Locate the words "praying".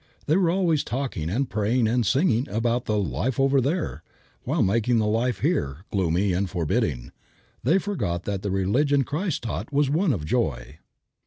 1.47-1.87